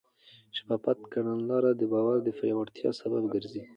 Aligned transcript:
شفافه 0.55 0.91
کړنلاره 1.13 1.71
د 1.75 1.81
باور 1.91 2.17
د 2.23 2.29
پیاوړتیا 2.37 2.89
سبب 3.01 3.23
ګرځي. 3.33 3.63